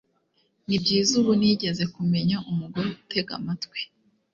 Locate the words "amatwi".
3.39-3.79